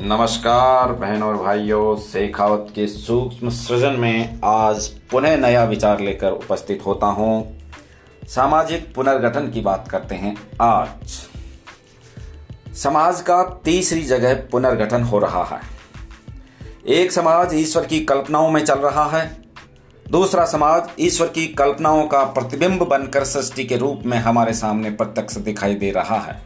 नमस्कार 0.00 0.92
बहन 0.92 1.22
और 1.22 1.36
भाइयों, 1.36 1.96
शेखावत 1.96 2.66
के 2.74 2.86
सूक्ष्म 2.86 3.50
सृजन 3.50 3.92
में 3.92 4.40
आज 4.44 4.86
पुनः 4.88 5.36
नया 5.36 5.64
विचार 5.64 6.00
लेकर 6.00 6.30
उपस्थित 6.30 6.82
होता 6.86 7.06
हूँ। 7.06 7.58
सामाजिक 8.28 8.94
पुनर्गठन 8.94 9.50
की 9.50 9.60
बात 9.60 9.88
करते 9.88 10.14
हैं 10.14 10.36
आज। 10.60 11.10
समाज 12.76 13.20
का 13.20 13.42
तीसरी 13.64 14.02
जगह 14.02 14.34
पुनर्गठन 14.34 15.02
हो 15.02 15.18
रहा 15.18 15.44
है। 15.44 15.60
एक 16.88 17.12
समाज 17.12 17.54
ईश्वर 17.54 17.86
की 17.86 18.00
कल्पनाओं 18.00 18.50
में 18.50 18.64
चल 18.64 18.78
रहा 18.78 19.08
है। 19.18 19.42
दूसरा 20.10 20.44
समाज 20.44 20.82
ईश्वर 21.00 21.28
की 21.28 21.46
कल्पनाओं 21.46 22.06
का 22.06 22.24
प्रतिबिंब 22.24 22.82
बनकर 22.82 23.24
सृष्टि 23.24 23.64
के 23.64 23.76
रूप 23.76 24.02
में 24.06 24.18
हमारे 24.18 24.52
सामने 24.52 24.90
प्रत्यक्ष 24.90 25.36
दिखाई 25.36 25.74
दे 25.74 25.90
रहा 25.90 26.18
है। 26.18 26.42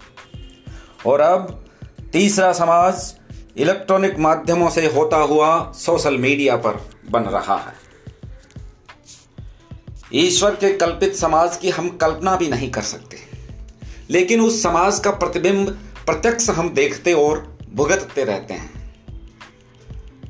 और 1.06 1.20
अब 1.20 1.64
तीसरा 2.12 2.52
समाज 2.52 3.14
इलेक्ट्रॉनिक 3.56 4.18
माध्यमों 4.18 4.70
से 4.70 4.86
होता 4.86 5.16
हुआ 5.16 5.72
सोशल 5.72 6.18
मीडिया 6.18 6.56
पर 6.56 6.90
बन 7.10 7.22
रहा 7.22 7.56
है। 7.56 7.74
ईश्वर 10.14 10.50
के 10.50 10.72
कल्पित 10.72 11.16
समाज 11.16 11.56
की 11.56 11.70
हम 11.70 11.88
कल्पना 11.88 12.36
भी 12.36 12.48
नहीं 12.48 12.70
कर 12.70 12.82
सकते। 12.82 13.16
लेकिन 14.10 14.40
उस 14.40 14.62
समाज 14.62 14.98
का 14.98 15.10
प्रतिबिंब, 15.10 15.68
प्रत्यक्ष 16.06 16.50
हम 16.50 16.70
देखते 16.70 17.12
और 17.12 17.58
भुगतते 17.74 18.24
रहते 18.24 18.54
हैं। 18.54 18.94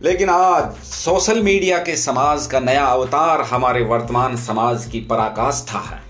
लेकिन 0.02 0.28
आज 0.28 0.76
सोशल 0.84 1.42
मीडिया 1.42 1.78
के 1.78 1.96
समाज 1.96 2.46
का 2.46 2.60
नया 2.60 2.84
अवतार 2.84 3.40
हमारे 3.40 3.84
वर्तमान 3.84 4.36
समाज 4.36 4.86
की 4.86 5.00
पराकाष्ठा 5.00 5.78
है। 5.78 6.02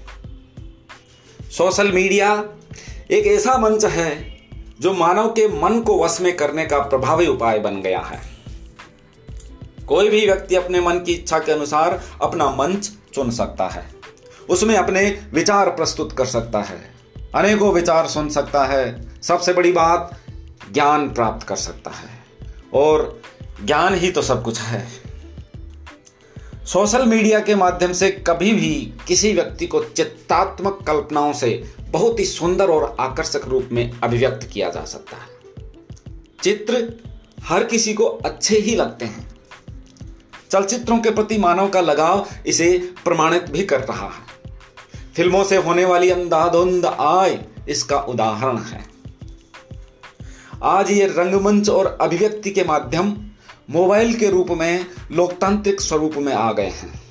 सोशल 1.51 1.93
मीडिया 1.93 2.45
एक 3.11 3.27
ऐसा 3.27 3.59
मंच 3.59 3.85
है 3.85 4.32
जो 4.83 4.93
मानव 4.93 5.29
के 5.29 5.49
मन 5.49 5.81
को 5.81 6.05
वश 6.05 6.21
में 6.21 6.37
करने 6.37 6.67
का 6.67 6.79
प्रभावी 6.79 7.27
उपाय 7.27 7.59
बन 7.59 7.77
गया 7.77 8.01
है। 8.01 8.21
कोई 9.87 10.09
भी 10.09 10.27
व्यक्ति 10.27 10.57
अपने 10.57 10.81
मन 10.81 10.95
की 10.95 11.13
इच्छा 11.13 11.39
के 11.39 11.53
अनुसार 11.53 12.03
अपना 12.23 12.51
मंच 12.51 12.93
चुन 13.15 13.31
सकता 13.31 13.69
है। 13.69 13.91
उसमें 14.51 14.77
अपने 14.77 15.27
विचार 15.35 15.71
प्रस्तुत 15.71 16.13
कर 16.13 16.27
सकता 16.27 16.61
है। 16.61 16.91
अनेकों 17.35 17.73
विचार 17.73 18.07
सुन 18.07 18.29
सकता 18.29 18.65
है। 18.65 19.09
सबसे 19.23 19.53
बड़ी 19.53 19.73
बात, 19.73 20.21
ज्ञान 20.73 21.11
प्राप्त 21.11 21.47
कर 21.47 21.57
सकता 21.57 21.91
है। 21.91 22.25
और 22.75 23.23
ज्ञान 23.65 23.95
ही 23.95 24.11
तो 24.11 24.23
सब 24.23 24.43
कुछ 24.43 24.61
है। 24.61 25.02
सोशल 26.67 27.07
मीडिया 27.07 27.41
के 27.41 27.55
माध्यम 27.55 27.93
से 27.93 28.11
कभी 28.11 28.53
भी 28.53 28.93
किसी 29.09 29.33
व्यक्ति 29.33 29.67
को 29.67 29.85
चित्तात्मक 29.85 30.85
कल्पनाओं 30.87 31.33
से 31.33 31.75
बहुत 31.91 32.21
ही 32.21 32.25
सुंदर 32.25 32.69
और 32.69 32.97
आकर्षक 33.01 33.41
रूप 33.45 33.69
में 33.73 34.01
अभिव्यक्त 34.03 34.51
किया 34.53 34.71
जा 34.71 34.85
सकता 34.85 35.17
है। 35.17 35.29
चित्र 36.43 37.01
हर 37.45 37.65
किसी 37.65 37.95
को 37.95 38.05
अच्छे 38.05 38.59
ही 38.59 38.75
लगते 38.75 39.05
हैं। 39.05 39.37
चलचित्रों 40.51 40.99
के 40.99 41.11
प्रति 41.11 41.39
मानव 41.39 41.69
का 41.69 41.81
लगाव 41.81 42.27
इसे 42.47 42.93
प्रमाणित 43.05 43.51
भी 43.51 43.65
कर 43.65 43.81
रहा 43.81 44.07
है। 44.07 44.53
फ़िल्मों 45.17 45.45
से 45.45 45.57
होने 45.57 45.85
वाली 45.85 46.11
अंधाधुंध 46.11 46.87
आय 46.87 47.45
इसका 47.69 48.01
उदाहरण 48.01 48.59
है। 48.59 48.85
आज 50.63 50.91
ये 50.91 51.07
रंगमंच 51.07 51.69
और 51.69 51.99
अभिव्यक्ति 52.01 52.51
के 52.51 52.65
माध्यम 52.65 53.17
मोबाइल 53.71 54.15
के 54.15 54.29
रूप 54.31 54.51
में, 54.51 54.87
लोकतांत्रिक 55.13 55.81
स्वरूप 55.81 56.15
में 56.17 56.33
आ 56.33 56.53
गए 56.53 56.69
हैं। 56.69 57.03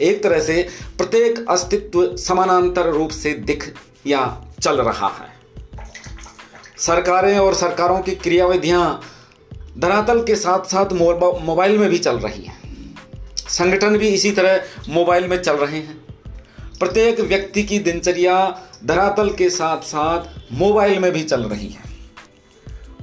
एक 0.00 0.22
तरह 0.22 0.40
से 0.40 0.68
प्रत्येक 0.98 1.46
अस्तित्व 1.50 2.16
समानांतर 2.16 2.86
रूप 2.86 3.10
से 3.10 3.32
दिख 3.32 3.74
या 4.06 4.44
चल 4.62 4.80
रहा 4.80 5.08
है। 5.08 5.28
सरकारें 6.78 7.38
और 7.38 7.54
सरकारों 7.54 8.00
की 8.00 8.14
क्रियाविधियाँ 8.14 9.00
धरातल 9.78 10.24
के 10.24 10.36
साथ 10.36 10.64
साथ 10.64 10.92
मोबाइल 10.92 11.78
में 11.78 11.90
भी 11.90 11.98
चल 11.98 12.18
रही 12.18 12.44
हैं। 12.44 12.94
संगठन 13.36 13.96
भी 13.96 14.08
इसी 14.08 14.30
तरह 14.30 14.62
मोबाइल 14.88 15.28
में 15.28 15.42
चल 15.42 15.56
रहे 15.56 15.78
हैं। 15.78 16.00
प्रत्येक 16.78 17.20
व्यक्ति 17.20 17.62
की 17.62 17.78
दिनचर्या 17.78 18.60
धरातल 18.84 19.30
के 19.30 19.50
साथ 19.50 19.78
साथ 19.78 20.52
मोबाइल 20.52 20.98
में 20.98 21.12
भी 21.12 21.22
चल 21.22 21.42
रही 21.42 21.68
है। 21.68 21.89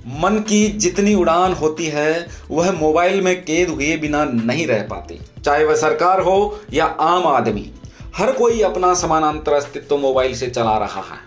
मन 0.07 0.37
की 0.39 0.67
जितनी 0.69 1.13
उड़ान 1.15 1.53
होती 1.53 1.85
है, 1.85 2.27
वह 2.51 2.71
मोबाइल 2.71 3.21
में 3.21 3.43
कैद 3.45 3.69
हुए 3.69 3.95
बिना 3.97 4.23
नहीं 4.25 4.67
रह 4.67 4.81
पाती। 4.81 5.19
चाहे 5.45 5.63
वह 5.65 5.75
सरकार 5.75 6.21
हो 6.21 6.59
या 6.73 6.85
आम 6.85 7.27
आदमी, 7.27 7.71
हर 8.15 8.31
कोई 8.31 8.61
अपना 8.61 8.93
समानांतर 8.93 9.53
अस्तित्व 9.53 9.97
मोबाइल 9.97 10.35
से 10.35 10.47
चला 10.47 10.77
रहा 10.77 11.01
है। 11.03 11.19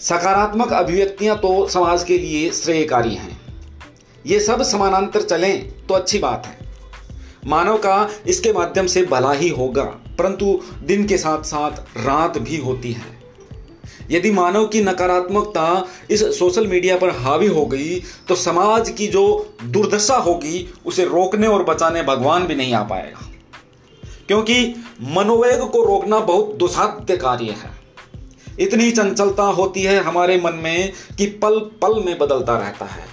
सकारात्मक 0.00 0.72
अभिव्यक्तियाँ 0.72 1.36
तो 1.38 1.66
समाज 1.68 2.04
के 2.04 2.18
लिए 2.18 2.50
श्रेयकारी 2.50 3.14
हैं। 3.14 3.40
ये 4.26 4.40
सब 4.40 4.62
समानांतर 4.62 5.22
चलें 5.22 5.86
तो 5.86 5.94
अच्छी 5.94 6.18
बात 6.18 6.46
है। 6.46 6.64
मानव 7.46 7.76
का 7.78 8.08
इसके 8.26 8.52
माध्यम 8.52 8.86
से 8.86 9.02
भला 9.02 9.32
ही 9.32 9.48
होगा, 9.48 9.84
परंतु 10.18 10.60
दिन 10.82 11.06
के 11.06 11.18
साथ 11.18 11.42
साथ 11.42 11.96
रात 11.98 12.38
भी 12.38 12.56
होती 12.56 12.92
है। 12.92 13.15
यदि 14.10 14.30
मानव 14.30 14.66
की 14.66 14.80
नकारात्मकता 14.80 15.86
इस 16.10 16.22
सोशल 16.38 16.66
मीडिया 16.66 16.96
पर 16.96 17.10
हावी 17.16 17.46
हो 17.46 17.64
गई 17.66 18.00
तो 18.28 18.34
समाज 18.34 18.90
की 18.90 19.06
जो 19.06 19.54
दुर्दशा 19.64 20.16
होगी, 20.16 20.68
उसे 20.86 21.04
रोकने 21.04 21.46
और 21.46 21.64
बचाने 21.64 22.02
भगवान 22.02 22.46
भी 22.46 22.54
नहीं 22.54 22.74
आ 22.74 22.82
पाएगा। 22.82 23.30
क्योंकि 24.28 24.74
मनोवेग 25.08 25.60
को 25.62 25.84
रोकना 25.84 26.18
बहुत 26.20 26.54
दुसाध्य 26.54 27.16
कार्य 27.16 27.54
है। 27.54 27.70
इतनी 28.60 28.90
चंचलता 28.90 29.42
होती 29.42 29.82
है 29.82 29.98
हमारे 30.00 30.40
मन 30.40 30.54
में 30.54 30.92
कि 31.18 31.26
पल 31.42 31.58
पल 31.82 32.02
में 32.04 32.18
बदलता 32.18 32.58
रहता 32.58 32.84
है। 32.84 33.04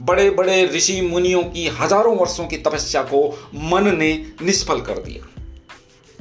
बड़े 0.00 0.28
बड़े 0.30 0.64
ऋषि 0.66 1.00
मुनियों 1.02 1.42
की 1.44 1.66
हज़ारों 1.80 2.16
वर्षों 2.16 2.46
की 2.46 2.56
तपस्या 2.56 3.02
को 3.02 3.26
मन 3.54 3.96
ने 3.96 4.12
निष्फल 4.42 4.80
कर 4.80 4.98
दिया। 4.98 5.33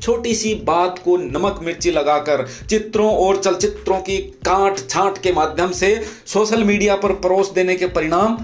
छोटी 0.04 0.34
सी 0.36 0.54
बात 0.56 1.00
को 1.06 1.18
नमक 1.18 1.60
मिर्ची 1.64 1.92
लगाकर 1.92 2.46
चित्रों 2.70 3.16
और 3.18 3.38
चलचित्रों 3.38 3.98
की 3.98 4.18
काट 4.18 4.80
छांट 4.90 5.18
के 5.18 5.32
माध्यम 5.32 5.72
से 5.72 5.96
सोशल 6.26 6.64
मीडिया 6.64 6.96
पर 6.96 7.12
परोस 7.12 7.52
देने 7.52 7.76
के 7.76 7.88
परिणाम, 7.88 8.38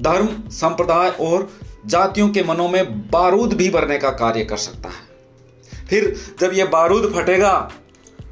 धर्म, 0.00 0.28
संप्रदाय 0.50 1.10
और 1.10 1.50
जातियों 1.86 2.28
के 2.28 2.42
मनों 2.42 2.68
में 2.68 3.10
बारूद 3.10 3.52
भी 3.52 3.70
भरने 3.70 3.98
का 3.98 4.10
कार्य 4.10 4.44
कर 4.44 4.56
सकता 4.56 4.88
है। 4.88 5.86
फिर 5.86 6.14
जब 6.40 6.52
यह 6.54 6.66
बारूद 6.66 7.12
फटेगा 7.16 7.70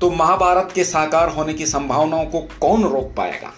तो 0.00 0.10
महाभारत 0.10 0.72
के 0.74 0.84
साकार 0.84 1.28
होने 1.28 1.54
की 1.54 1.66
संभावनाओं 1.66 2.24
को 2.26 2.40
कौन 2.60 2.84
रोक 2.84 3.14
पाएगा? 3.16 3.52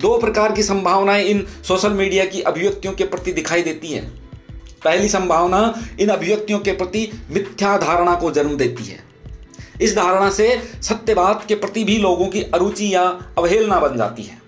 दो 0.00 0.18
प्रकार 0.18 0.52
की 0.52 0.62
संभावनाएँ 0.62 1.24
इन 1.24 1.46
सोशल 1.68 1.92
मीडिया 1.92 2.24
की 2.24 2.40
अभिव्यक्तियों 2.42 2.94
के 2.94 3.04
प्रति 3.04 3.32
दिखाई 3.32 3.62
देती 3.62 3.92
हैं। 3.92 4.25
पहली 4.86 5.08
संभावना 5.08 5.60
इन 6.00 6.08
अभिव्यक्तियों 6.08 6.58
के 6.58 6.72
प्रति 6.72 7.26
मिथ्या 7.30 7.78
धारणा 7.78 8.14
को 8.14 8.30
जन्म 8.30 8.56
देती 8.56 8.84
है। 8.84 9.04
इस 9.80 9.96
धारणा 9.96 10.30
से 10.30 10.62
सत्यवाद 10.82 11.44
के 11.48 11.54
प्रति 11.54 11.84
भी 11.84 11.98
लोगों 11.98 12.26
की 12.26 12.42
अरुचि 12.42 12.94
या 12.94 13.02
अवहेलना 13.38 13.80
बन 13.80 13.96
जाती 13.96 14.22
है। 14.22 14.38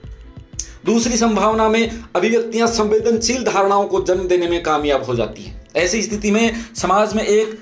दूसरी 0.84 1.16
संभावना 1.16 1.68
में 1.68 2.04
अभिव्यक्तियाँ 2.16 2.66
संवेदनशील 2.66 3.44
धारणाओं 3.44 3.84
को 3.84 4.02
जन्म 4.02 4.28
देने 4.28 4.48
में 4.48 4.62
कामयाब 4.62 5.04
हो 5.04 5.14
जाती 5.14 5.42
है। 5.42 5.66
ऐसी 5.76 6.02
स्थिति 6.02 6.30
में 6.30 6.74
समाज 6.74 7.14
में 7.14 7.24
एक 7.24 7.58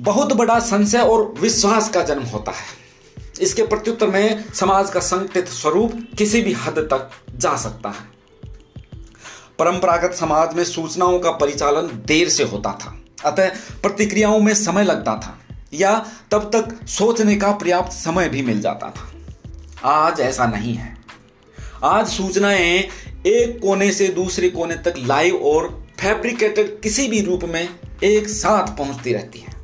बहुत 0.00 0.32
बड़ा 0.32 0.58
संशय 0.58 0.98
और 0.98 1.34
विश्वास 1.40 1.88
का 1.88 2.02
जन्म 2.02 2.22
होता 2.22 2.52
है। 2.52 2.74
इसके 3.40 3.62
प्रत्युत्तर 3.62 4.06
में 4.06 4.44
समाज 4.54 4.90
का 4.90 5.00
संकटित 5.00 5.48
स्वरूप 5.48 5.92
किसी 6.18 6.42
भी 6.42 6.52
हद 6.52 6.78
तक 6.78 7.10
जा 7.36 7.56
सकता 7.56 7.88
है। 7.88 8.15
परंपरागत 9.58 10.14
समाज 10.14 10.54
में 10.54 10.64
सूचनाओं 10.64 11.18
का 11.18 11.30
परिचालन 11.30 12.02
देर 12.06 12.28
से 12.28 12.44
होता 12.44 12.72
था। 12.72 13.00
अतः 13.24 13.48
प्रतिक्रियाओं 13.82 14.40
में 14.40 14.54
समय 14.54 14.84
लगता 14.84 15.14
था, 15.16 15.38
या 15.74 16.06
तब 16.30 16.50
तक 16.54 16.86
सोचने 16.86 17.36
का 17.36 17.52
पर्याप्त 17.52 17.92
समय 17.92 18.28
भी 18.28 18.42
मिल 18.42 18.60
जाता 18.60 18.90
था। 18.90 19.12
आज 19.84 20.20
ऐसा 20.20 20.46
नहीं 20.46 20.74
है। 20.74 20.96
आज 21.84 22.08
सूचनाएँ 22.08 22.88
एक 23.26 23.58
कोने 23.62 23.90
से 23.92 24.08
दूसरे 24.08 24.48
कोने 24.48 24.74
तक 24.74 24.94
लाइव 24.98 25.36
और 25.36 25.86
फैब्रिकेटेड 26.00 26.80
किसी 26.80 27.08
भी 27.08 27.20
रूप 27.20 27.44
में 27.44 27.68
एक 28.04 28.28
साथ 28.28 28.76
पहुँचती 28.76 29.12
रहती 29.12 29.38
है। 29.38 29.54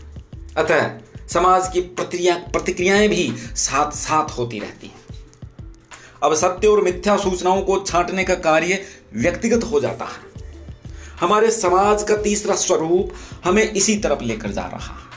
अतः 0.57 0.91
समाज 1.29 1.69
की 1.73 1.81
प्रतिक्रिया, 1.81 2.35
प्रतिक्रियाएँ 2.35 3.09
भी 3.09 3.33
साथ 3.57 3.91
साथ 3.91 4.39
होती 4.39 4.59
रहती 4.59 4.87
हैं। 4.87 5.01
अब 6.23 6.35
सत्य 6.35 6.69
और 6.69 6.81
मिथ्या 6.81 7.17
सूचनाओं 7.17 7.63
को 7.63 7.79
छांटने 7.81 8.25
का 8.25 8.35
कार्य 8.35 8.83
व्यक्तिगत 9.17 9.65
हो 9.65 9.81
जाता 9.81 10.05
है। 10.05 10.33
हमारे 11.21 11.51
समाज 11.51 12.03
का 12.03 12.17
तीसरा 12.17 12.55
स्वरूप 12.55 13.13
हमें 13.45 13.73
इसी 13.73 13.97
तरफ़ 13.97 14.23
लेकर 14.23 14.51
जा 14.51 14.63
रहा 14.63 14.95
है। 14.99 15.13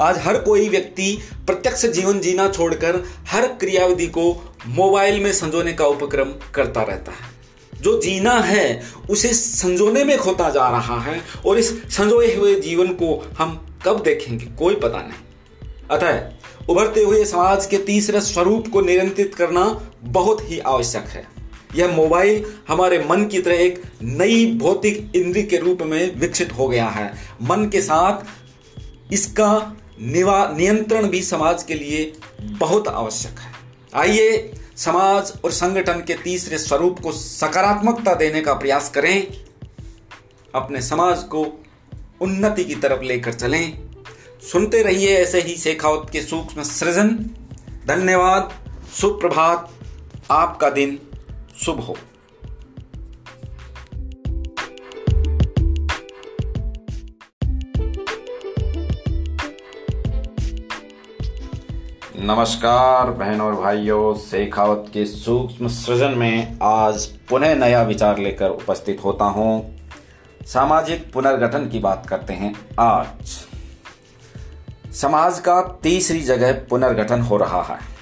आज 0.00 0.18
हर 0.18 0.38
कोई 0.38 0.68
व्यक्ति 0.68 1.18
प्रत्यक्ष 1.46 1.86
जीवन 1.86 2.20
जीना 2.20 2.48
छोड़कर 2.48 3.04
हर 3.28 3.46
क्रियाविधि 3.46 4.06
को 4.06 4.54
मोबाइल 4.66 5.20
में 5.20 5.32
संजोने 5.32 5.72
का 5.72 5.86
उपक्रम 5.86 6.32
करता 6.54 6.82
रहता 6.82 7.12
है। 7.12 7.36
जो 7.82 8.00
जीना 8.02 8.32
है, 8.32 8.82
उसे 9.10 9.34
संजोने 9.34 10.04
में 10.04 10.18
खोता 10.18 10.50
जा 10.50 10.68
रहा 10.68 11.00
है 11.00 11.22
और 11.46 11.58
इस 11.58 11.96
संजोए 11.96 12.34
हुए 12.34 12.60
जीवन 12.60 12.86
को 12.86 13.28
हम 13.38 13.78
कब 13.84 14.02
देखेंगे, 14.02 14.46
कोई 14.46 14.74
पता 14.74 14.98
नहीं। 14.98 15.68
अतः 15.90 16.30
उभरते 16.68 17.02
हुए 17.02 17.24
समाज 17.24 17.66
के 17.66 17.78
तीसरे 17.78 18.20
स्वरूप 18.20 18.68
को 18.68 18.80
नियंत्रित 18.80 19.34
करना 19.34 19.90
बहुत 20.02 20.50
ही 20.50 20.58
आवश्यक 20.58 21.04
है। 21.04 21.35
यह 21.74 21.88
मोबाइल 21.88 22.46
हमारे 22.68 23.06
मन 23.10 23.26
की 23.26 23.42
तरह 23.42 23.54
एक 23.54 23.82
नई 24.02 24.54
भौतिक 24.54 25.12
इंद्री 25.16 25.42
के 25.42 25.56
रूप 25.56 25.82
में 25.82 26.16
विकसित 26.16 26.52
हो 26.52 26.68
गया 26.68 26.88
है। 26.88 27.14
मन 27.42 27.68
के 27.68 27.80
साथ 27.80 28.26
इसका 29.12 29.76
निवा, 30.00 30.54
नियंत्रण 30.56 31.08
भी 31.08 31.22
समाज 31.22 31.62
के 31.62 31.74
लिए 31.74 32.12
बहुत 32.40 32.88
आवश्यक 32.88 33.38
है। 33.38 33.52
आइए 33.94 34.52
समाज 34.76 35.32
और 35.44 35.50
संगठन 35.50 36.04
के 36.06 36.14
तीसरे 36.14 36.58
स्वरूप 36.58 37.00
को 37.00 37.12
सकारात्मकता 37.12 38.14
देने 38.14 38.40
का 38.40 38.54
प्रयास 38.54 38.90
करें। 38.90 39.44
अपने 40.54 40.82
समाज 40.82 41.18
को 41.18 41.64
उन्नति 42.20 42.64
की 42.64 42.74
तरफ़ 42.74 43.02
लेकर 43.02 43.32
चलें। 43.32 43.78
सुनते 44.52 44.82
रहिए 44.82 45.16
ऐसे 45.16 45.40
ही 45.40 45.56
शेखावत 45.56 46.10
के 46.10 46.22
सूक्ष्म 46.22 46.62
सृजन। 46.62 47.08
धन्यवाद। 47.86 48.54
सुप्रभात। 49.00 49.72
आपका 50.30 50.70
दिन 50.70 50.98
शुभ 51.56 51.80
हो। 51.80 51.96
नमस्कार 62.18 63.10
बहनों 63.10 63.46
और 63.46 63.54
भाइयों, 63.54 64.14
शेखावत 64.16 64.90
के 64.92 65.06
सूक्ष्म 65.06 65.68
सृजन 65.68 66.10
में 66.10 66.58
आज 66.62 67.06
पुनः 67.06 67.54
नया 67.54 67.82
विचार 67.82 68.18
लेकर 68.18 68.48
उपस्थित 68.48 69.04
होता 69.04 69.24
हूँ। 69.24 69.78
सामाजिक 70.46 71.12
पुनर्गठन 71.12 71.68
की 71.68 71.78
बात 71.78 72.06
करते 72.06 72.32
हैं 72.32 72.54
आज। 72.80 73.36
समाज 74.94 75.40
का 75.40 75.60
तीसरी 75.82 76.20
जगह 76.20 76.52
पुनर्गठन 76.52 77.20
हो 77.20 77.36
रहा 77.36 77.62
है। 77.62 77.95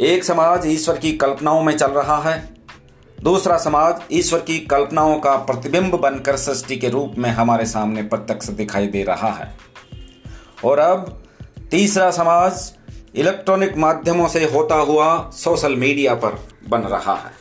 एक 0.00 0.24
समाज 0.24 0.66
ईश्वर 0.66 0.98
की 0.98 1.12
कल्पनाओं 1.12 1.62
में 1.62 1.76
चल 1.76 1.90
रहा 1.90 2.30
है। 2.30 2.54
दूसरा 3.22 3.58
समाज 3.58 3.94
ईश्वर 4.12 4.40
की 4.40 4.58
कल्पनाओं 4.58 5.20
का 5.20 5.36
प्रतिबिंब 5.36 5.94
बनकर 5.94 6.36
सृष्टि 6.36 6.76
के 6.76 6.88
रूप 6.88 7.14
में 7.18 7.30
हमारे 7.30 7.66
सामने 7.66 8.02
प्रत्यक्ष 8.02 8.48
दिखाई 8.48 8.86
दे 8.86 9.04
रहा 9.04 9.30
है। 9.30 9.58
और 10.64 10.78
अब 10.78 11.22
तीसरा 11.70 12.10
समाज 12.10 12.72
इलेक्ट्रॉनिक 13.14 13.76
माध्यमों 13.76 14.28
से 14.28 14.44
होता 14.44 14.74
हुआ 14.74 15.30
सोशल 15.30 15.76
मीडिया 15.76 16.14
पर 16.14 16.48
बन 16.68 16.80
रहा 16.80 17.14
है। 17.14 17.32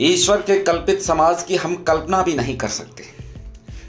ईश्वर 0.00 0.36
के 0.36 0.58
कल्पित 0.58 1.02
समाज 1.02 1.42
की 1.42 1.56
हम 1.56 1.76
कल्पना 1.76 2.22
भी 2.22 2.34
नहीं 2.34 2.58
कर 2.58 2.68
सकते। 2.68 3.04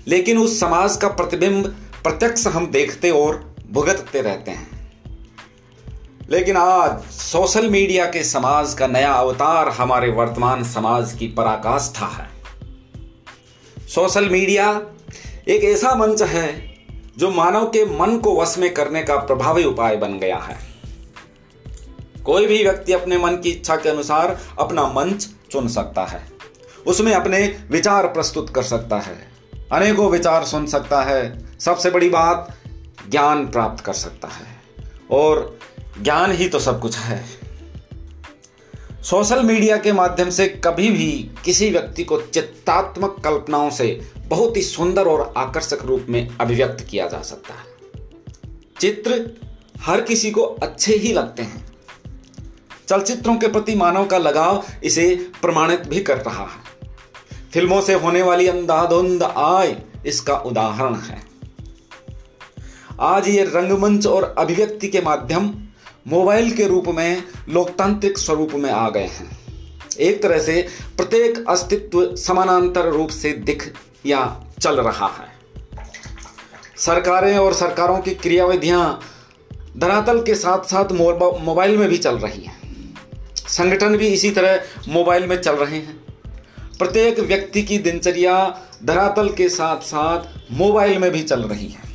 लेकिन 0.08 0.38
उस 0.38 0.60
समाज 0.60 0.98
का 0.98 1.08
प्रतिबिंब 1.08 1.66
प्रत्यक्ष 2.04 2.48
हम 2.48 2.68
देखते 2.68 3.10
और 3.12 3.56
भुगतते 3.72 4.22
रहते 4.22 4.52
हैं। 4.52 4.79
लेकिन 6.32 6.58
आज 6.58 7.12
सोशल 7.12 7.70
मीडिया 7.70 8.06
के 8.06 8.24
समाज 8.24 8.74
का 8.74 8.88
नया 8.88 9.14
अवतार 9.14 9.70
हमारे 9.70 10.12
वर्तमान 10.12 10.64
समाज 10.64 11.14
की 11.14 11.28
पराकाष्ठा 11.28 12.06
है। 12.06 12.30
सोशल 13.88 14.30
मीडिया 14.30 14.82
एक 15.48 15.64
ऐसा 15.64 15.96
मंच 15.96 16.22
है 16.22 16.76
जो 17.18 17.32
मानव 17.32 17.66
के 17.66 18.00
मन 18.00 18.18
को 18.18 18.42
वश 18.42 18.58
में 18.58 18.74
करने 18.74 19.04
का 19.04 19.16
प्रभावी 19.16 19.64
उपाय 19.64 19.98
बन 19.98 20.20
गया 20.20 20.38
है। 20.38 20.58
कोई 22.26 22.48
भी 22.48 22.64
व्यक्ति 22.64 22.94
अपने 22.94 23.18
मन 23.18 23.32
की 23.32 23.50
इच्छा 23.50 23.76
के 23.76 23.90
अनुसार 23.90 24.40
अपना 24.60 24.88
मंच 24.88 25.30
चुन 25.52 25.68
सकता 25.68 26.06
है। 26.06 26.28
उसमें 26.88 27.14
अपने 27.14 27.60
विचार 27.72 28.08
प्रस्तुत 28.08 28.50
कर 28.50 28.64
सकता 28.64 28.98
है। 28.98 29.28
अनेकों 29.72 30.10
विचार 30.10 30.44
सुन 30.44 30.68
सकता 30.68 31.02
है। 31.02 31.46
सबसे 31.60 31.90
बड़ी 31.90 32.10
बात 32.10 32.58
ज्ञान 33.10 33.48
प्राप्त 33.48 33.84
कर 33.84 33.94
सकता 33.94 34.28
है। 34.28 34.60
और 35.12 35.59
ज्ञान 36.04 36.32
ही 36.32 36.50
तो 36.50 36.60
सब 36.60 36.82
कुछ 36.82 36.98
है। 36.98 37.26
सोशल 39.04 39.44
मीडिया 39.44 39.78
के 39.78 39.92
माध्यम 39.92 40.30
से 40.30 40.48
कभी 40.48 40.90
भी 40.90 41.32
किसी 41.46 41.70
व्यक्ति 41.70 42.04
को 42.04 42.22
चित्तात्मक 42.22 43.22
कल्पनाओं 43.24 43.70
से 43.70 44.12
बहुत 44.18 44.58
ही 44.58 44.62
सुंदर 44.62 45.06
और 45.06 45.34
आकर्षक 45.38 45.86
रूप 45.86 46.06
में 46.10 46.38
अभिव्यक्त 46.42 46.88
किया 46.90 47.08
जा 47.08 47.22
सकता 47.22 47.54
है। 47.54 47.66
चित्र 48.80 49.38
हर 49.82 50.02
किसी 50.02 50.32
को 50.32 50.42
अच्छे 50.42 50.96
ही 50.96 51.14
लगते 51.14 51.44
हैं। 51.44 51.68
चलचित्रों 52.88 53.36
के 53.36 53.48
प्रति 53.48 53.76
मानव 53.76 54.06
का 54.06 54.18
लगाव 54.18 54.64
इसे 54.84 55.30
प्रमाणित 55.42 55.88
भी 55.88 56.00
कर 56.00 56.18
रहा 56.18 56.44
है। 56.44 56.70
फ़िल्मों 57.54 57.82
से 57.82 57.94
होने 57.94 58.22
वाली 58.22 58.48
अंधाधुंध 58.48 59.24
आय 59.24 59.76
इसका 60.06 60.38
उदाहरण 60.38 60.96
है। 60.96 61.24
आज 63.00 63.28
ये 63.28 63.44
रंगमंच 63.44 64.08
और 64.08 64.36
अभिव्यक्ति 64.38 64.88
के 64.88 65.02
माध्यम 65.02 65.54
मोबाइल 66.10 66.52
के 66.52 66.68
रूप 66.68 66.88
में, 66.88 67.24
लोकतांत्रिक 67.50 68.18
स्वरूप 68.18 68.52
में 68.54 68.70
आ 68.72 68.90
गए 68.90 69.08
हैं। 69.08 69.40
एक 70.00 70.22
तरह 70.24 70.40
से 70.40 70.62
प्रत्येक 70.98 71.46
अस्तित्व 71.50 72.16
समानांतर 72.16 72.86
रूप 72.86 73.10
से 73.10 73.32
दिख 73.32 73.74
या 74.06 74.44
चल 74.62 74.80
रहा 74.80 75.08
है। 75.08 75.28
सरकारें 76.78 77.38
और 77.38 77.54
सरकारों 77.54 78.00
की 78.00 78.14
क्रियाविधियाँ 78.16 79.02
धरातल 79.78 80.22
के 80.24 80.36
साथ 80.36 80.60
साथ 80.60 80.92
मोबाइल 81.42 81.78
में 81.78 81.90
भी 81.90 81.98
चल 81.98 82.18
रही 82.18 82.44
हैं। 82.44 82.96
संगठन 83.38 83.98
भी 83.98 84.08
इसी 84.08 84.32
तरह 84.32 84.62
मोबाइल 84.88 85.28
में 85.28 85.42
चल 85.42 85.56
रहे 85.56 85.78
हैं। 85.78 85.96
प्रत्येक 86.80 87.20
व्यक्ति 87.20 87.62
की 87.62 87.78
दिनचर्या 87.78 88.62
धरातल 88.86 89.30
के 89.30 89.50
साथ 89.50 89.78
साथ 89.78 90.52
मोबाइल 90.52 90.98
में 90.98 91.12
भी 91.12 91.24
चल 91.24 91.42
रही 91.42 91.68
है। 91.68 91.89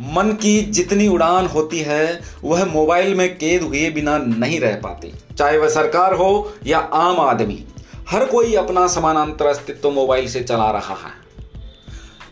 मन 0.00 0.32
की 0.32 0.60
जितनी 0.62 1.06
उड़ान 1.08 1.46
होती 1.46 1.78
है, 1.78 2.20
वह 2.44 2.64
मोबाइल 2.64 3.14
में 3.14 3.36
कैद 3.38 3.62
हुए 3.62 3.88
बिना 3.90 4.16
नहीं 4.18 4.60
रह 4.60 4.74
पाती। 4.74 5.12
चाहे 5.38 5.58
वह 5.58 5.68
सरकार 5.68 6.14
हो 6.14 6.52
या 6.66 6.78
आम 6.78 7.20
आदमी, 7.20 7.64
हर 8.10 8.24
कोई 8.26 8.54
अपना 8.54 8.86
समानांतर 8.86 9.46
अस्तित्व 9.46 9.90
मोबाइल 9.90 10.28
से 10.28 10.40
चला 10.40 10.70
रहा 10.70 10.94
है। 10.96 11.12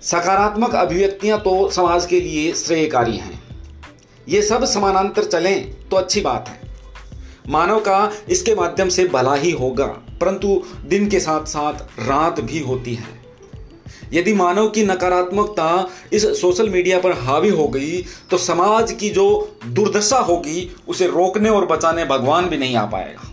सकारात्मक 0.02 0.74
अभिव्यक्तियाँ 0.74 1.38
तो 1.40 1.68
समाज 1.70 2.06
के 2.06 2.20
लिए 2.20 2.52
श्रेयकारी 2.54 3.16
हैं। 3.16 3.42
ये 4.28 4.42
सब 4.42 4.64
समानांतर 4.64 5.24
चलें 5.24 5.88
तो 5.88 5.96
अच्छी 5.96 6.20
बात 6.20 6.48
है। 6.48 6.66
मानव 7.48 7.80
का 7.80 8.10
इसके 8.28 8.54
माध्यम 8.54 8.88
से 8.88 9.04
भला 9.08 9.34
ही 9.34 9.50
होगा, 9.50 9.86
परंतु 10.20 10.62
दिन 10.86 11.08
के 11.08 11.20
साथ 11.20 11.46
साथ 11.46 12.00
रात 12.00 12.40
भी 12.40 12.58
होती 12.58 12.94
है। 12.94 13.17
यदि 14.12 14.32
मानव 14.32 14.68
की 14.68 14.84
नकारात्मकता 14.84 15.88
इस 16.12 16.24
सोशल 16.40 16.68
मीडिया 16.68 16.98
पर 16.98 17.12
हावी 17.18 17.48
हो 17.48 17.66
गई 17.68 18.02
तो 18.30 18.38
समाज 18.38 18.92
की 18.92 19.10
जो 19.10 19.26
दुर्दशा 19.66 20.18
होगी, 20.18 20.70
उसे 20.88 21.06
रोकने 21.06 21.48
और 21.48 21.66
बचाने 21.66 22.04
भगवान 22.04 22.46
भी 22.46 22.58
नहीं 22.58 22.76
आ 22.76 22.84
पाएगा। 22.86 23.32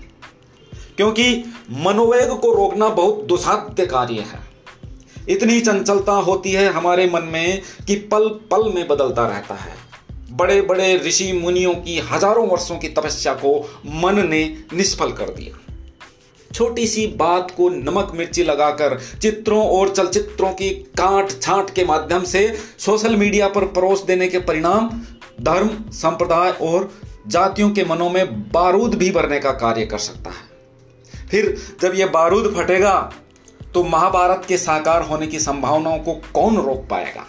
क्योंकि 0.97 1.43
मनोवेग 1.79 2.29
को 2.31 2.53
रोकना 2.53 2.89
बहुत 2.89 3.23
दुसाध्य 3.23 3.85
कार्य 3.85 4.25
है। 4.25 4.39
इतनी 5.29 5.59
चंचलता 5.59 6.13
होती 6.13 6.51
है 6.51 6.71
हमारे 6.73 7.09
मन 7.09 7.23
में 7.23 7.61
कि 7.87 7.95
पल 8.11 8.27
पल 8.51 8.71
में 8.73 8.87
बदलता 8.87 9.27
रहता 9.27 9.55
है। 9.55 9.73
बड़े 10.31 10.61
बड़े 10.61 10.95
ऋषि 10.97 11.31
मुनियों 11.33 11.73
की 11.75 11.97
हज़ारों 12.11 12.47
वर्षों 12.47 12.77
की 12.77 12.87
तपस्या 12.89 13.33
को 13.35 13.59
मन 13.95 14.27
ने 14.29 14.43
निष्फल 14.73 15.11
कर 15.11 15.29
दिया। 15.29 15.64
छोटी 16.55 16.87
सी 16.87 17.05
बात 17.07 17.51
को 17.51 17.69
नमक 17.69 18.11
मिर्ची 18.15 18.43
लगाकर 18.43 18.99
चित्रों 19.21 19.67
और 19.69 19.89
चलचित्रों 19.89 20.49
की 20.49 20.69
काट 20.69 21.31
छांट 21.41 21.69
के 21.69 21.85
माध्यम 21.85 22.23
से 22.23 22.47
सोशल 22.77 23.15
मीडिया 23.15 23.47
पर 23.47 23.65
परोस 23.65 24.03
देने 24.03 24.27
के 24.27 24.39
परिणाम, 24.39 24.89
धर्म, 25.41 25.69
संप्रदाय 25.91 26.51
और 26.51 26.91
जातियों 27.27 27.69
के 27.69 27.85
मनों 27.85 28.09
में 28.09 28.51
बारूद 28.51 28.95
भी 28.95 29.11
भरने 29.11 29.39
का 29.39 29.51
कार्य 29.51 29.85
कर 29.85 29.97
सकता 29.97 30.29
है। 30.29 31.27
फिर 31.27 31.55
जब 31.81 31.95
यह 31.95 32.07
बारूद 32.07 32.53
फटेगा 32.57 33.13
तो 33.73 33.83
महाभारत 33.83 34.45
के 34.47 34.57
साकार 34.57 35.01
होने 35.01 35.27
की 35.27 35.39
संभावनाओं 35.39 35.99
को 35.99 36.13
कौन 36.33 36.57
रोक 36.57 36.87
पाएगा? 36.89 37.25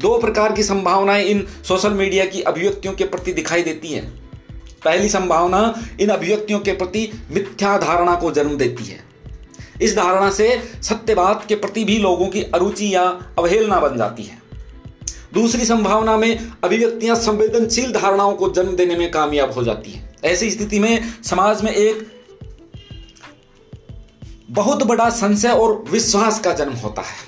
दो 0.00 0.18
प्रकार 0.18 0.52
की 0.52 0.62
संभावनाएँ 0.62 1.24
इन 1.24 1.46
सोशल 1.68 1.92
मीडिया 1.92 2.24
की 2.24 2.42
अभिव्यक्तियों 2.42 2.94
के 2.94 3.04
प्रति 3.04 3.32
दिखाई 3.32 3.62
देती 3.62 3.88
हैं। 3.88 4.25
पहली 4.86 5.08
संभावना 5.08 5.60
इन 6.00 6.08
अभिव्यक्तियों 6.08 6.60
के 6.60 6.72
प्रति 6.72 7.10
मिथ्या 7.30 7.78
धारणा 7.78 8.14
को 8.14 8.30
जन्म 8.30 8.56
देती 8.56 8.84
है। 8.84 9.04
इस 9.82 9.96
धारणा 9.96 10.30
से 10.30 10.62
सत्यवाद 10.82 11.44
के 11.48 11.54
प्रति 11.54 11.84
भी 11.84 11.98
लोगों 11.98 12.26
की 12.26 12.42
अरुचि 12.42 12.94
या 12.94 13.02
अवहेलना 13.38 13.80
बन 13.80 13.98
जाती 13.98 14.22
है। 14.22 14.42
दूसरी 15.34 15.64
संभावना 15.64 16.16
में 16.16 16.52
अभिव्यक्तियाँ 16.64 17.16
संवेदनशील 17.16 17.92
धारणाओं 17.92 18.32
को 18.32 18.50
जन्म 18.50 18.76
देने 18.76 18.96
में 18.96 19.10
कामयाब 19.10 19.52
हो 19.52 19.64
जाती 19.64 19.90
है। 19.90 20.14
ऐसी 20.24 20.50
स्थिति 20.50 20.78
में 20.78 21.22
समाज 21.24 21.62
में 21.62 21.72
एक 21.72 22.06
बहुत 24.50 24.82
बड़ा 24.82 25.08
संशय 25.10 25.48
और 25.48 25.84
विश्वास 25.90 26.40
का 26.40 26.52
जन्म 26.52 26.72
होता 26.72 27.02
है। 27.02 27.24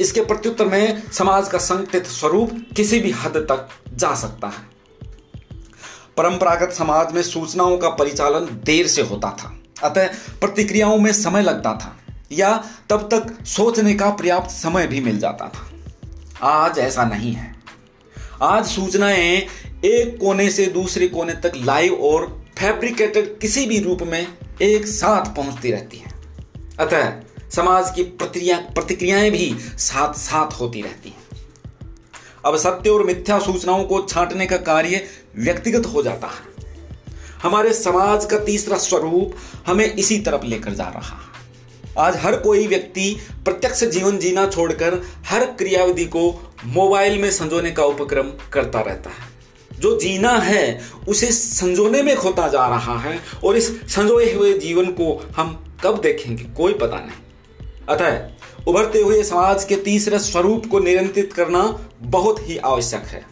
इसके 0.00 0.20
प्रत्युत्तर 0.20 0.66
में 0.66 1.02
समाज 1.12 1.48
का 1.48 1.58
संकटित 1.58 2.06
स्वरूप 2.06 2.50
किसी 2.76 3.00
भी 3.00 3.10
हद 3.10 3.36
तक 3.36 3.68
जा 3.94 4.14
सकता 4.14 4.48
है। 4.48 4.73
परंपरागत 6.16 6.72
समाज 6.72 7.12
में 7.12 7.22
सूचनाओं 7.22 7.76
का 7.78 7.88
परिचालन 7.88 8.46
देर 8.64 8.86
से 8.86 9.02
होता 9.02 9.30
था, 9.30 9.58
अतः 9.82 10.06
प्रतिक्रियाओं 10.40 10.98
में 10.98 11.12
समय 11.12 11.42
लगता 11.42 11.72
था, 11.74 11.96
या 12.32 12.64
तब 12.90 13.08
तक 13.14 13.44
सोचने 13.44 13.94
का 13.94 14.10
पर्याप्त 14.10 14.50
समय 14.50 14.86
भी 14.86 15.00
मिल 15.00 15.18
जाता 15.18 15.48
था। 15.48 15.70
आज 16.42 16.78
ऐसा 16.78 17.04
नहीं 17.04 17.32
है। 17.32 17.54
आज 18.42 18.66
सूचनाएँ 18.66 19.46
एक 19.84 20.16
कोने 20.20 20.50
से 20.50 20.66
दूसरे 20.66 21.08
कोने 21.08 21.32
तक 21.32 21.52
लाइव 21.56 21.94
और 21.94 22.26
फैब्रिकेटेड 22.58 23.38
किसी 23.38 23.66
भी 23.66 23.78
रूप 23.80 24.02
में 24.02 24.26
एक 24.62 24.86
साथ 24.86 25.34
पहुँचती 25.36 25.70
रहती 25.70 25.96
है। 25.96 26.12
अतः 26.80 27.12
समाज 27.50 27.90
की 27.94 28.02
प्रतिक्रिया 28.02 28.56
प्रतिक्रियाएँ 28.74 29.30
भी 29.30 29.54
साथ 29.78 30.14
साथ 30.14 30.60
होती 30.60 30.82
रहती 30.82 31.08
हैं। 31.08 31.23
अब 32.44 32.56
सत्य 32.56 32.90
और 32.90 33.04
मिथ्या 33.04 33.38
सूचनाओं 33.38 33.84
को 33.84 34.02
छांटने 34.02 34.46
का 34.46 34.56
कार्य 34.56 35.06
व्यक्तिगत 35.38 35.86
हो 35.86 36.02
जाता 36.02 36.26
है। 36.26 36.54
हमारे 37.42 37.72
समाज 37.72 38.24
का 38.24 38.38
तीसरा 38.38 38.78
स्वरूप 38.78 39.34
हमें 39.66 39.94
इसी 39.94 40.18
तरफ़ 40.18 40.44
लेकर 40.44 40.72
जा 40.72 40.84
रहा 40.84 41.16
है। 41.16 41.34
आज 41.98 42.16
हर 42.16 42.36
कोई 42.36 42.66
व्यक्ति 42.66 43.16
प्रत्यक्ष 43.44 43.84
जीवन 43.84 44.18
जीना 44.18 44.46
छोड़कर 44.46 45.02
हर 45.26 45.44
क्रियाविधि 45.44 46.04
को 46.04 46.52
मोबाइल 46.64 47.22
में 47.22 47.30
संजोने 47.30 47.70
का 47.70 47.84
उपक्रम 47.84 48.30
करता 48.52 48.80
रहता 48.80 49.10
है। 49.10 49.34
जो 49.80 50.00
जीना 50.00 50.32
है, 50.32 50.80
उसे 51.08 51.32
संजोने 51.32 52.02
में 52.02 52.16
खोता 52.16 52.48
जा 52.48 52.66
रहा 52.66 52.98
है 52.98 53.20
और 53.44 53.56
इस 53.56 53.94
संजोए 53.94 54.34
हुए 54.34 54.58
जीवन 54.58 54.86
को 54.86 55.30
हम 55.36 55.76
कब 55.84 56.00
देखेंगे? 56.00 56.44
कोई 56.44 56.72
पता 56.72 56.96
नहीं। 56.96 57.23
अतः 57.88 58.66
उभरते 58.66 59.00
हुए 59.00 59.22
समाज 59.22 59.64
के 59.64 59.76
तीसरे 59.76 60.18
स्वरूप 60.18 60.66
को 60.66 60.78
नियंत्रित 60.78 61.32
करना 61.32 61.62
बहुत 62.02 62.48
ही 62.48 62.56
आवश्यक 62.56 63.02
है। 63.02 63.24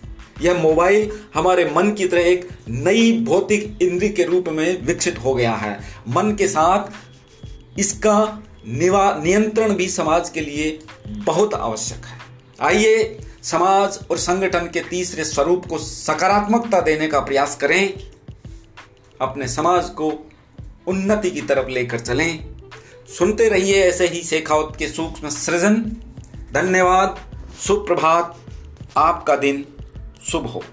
यह 0.43 0.55
मोबाइल 0.55 1.11
हमारे 1.35 1.65
मन 1.77 1.91
की 1.93 2.07
तरह 2.09 2.21
एक 2.21 2.49
नई 2.69 3.13
भौतिक 3.25 3.79
इंद्री 3.83 4.09
के 4.09 4.25
रूप 4.25 4.49
में 4.49 4.83
विकसित 4.83 5.19
हो 5.19 5.35
गया 5.35 5.53
है। 5.53 5.79
मन 6.09 6.35
के 6.35 6.49
साथ 6.49 7.79
इसका 7.79 8.43
नियंत्रण 8.67 9.75
भी 9.75 9.89
समाज 9.89 10.31
के 10.31 10.41
लिए 10.41 10.79
बहुत 11.09 11.55
आवश्यक 11.55 12.05
है। 12.05 12.19
आइए 12.61 13.19
समाज 13.43 13.99
और 14.11 14.19
संगठन 14.19 14.69
के 14.75 14.81
तीसरे 14.81 15.25
स्वरूप 15.25 15.67
को 15.67 15.79
सकारात्मकता 15.79 16.81
देने 16.81 17.07
का 17.09 17.21
प्रयास 17.21 17.57
करें। 17.57 17.93
अपने 19.21 19.49
समाज 19.49 19.89
को 19.91 20.13
उन्नति 20.87 21.31
की 21.31 21.41
तरफ़ 21.41 21.69
लेकर 21.69 21.99
चलें। 21.99 22.39
सुनते 23.09 23.49
रहिए 23.49 23.83
ऐसे 23.85 24.09
ही 24.09 24.23
शेखावत 24.23 24.77
के 24.77 24.89
सूक्ष्म 24.89 25.29
सृजन। 25.29 25.75
धन्यवाद 26.53 27.21
सुप्रभात 27.67 28.37
आपका 28.97 29.37
दिन 29.37 29.65
शुभ 30.25 30.47
हो। 30.47 30.65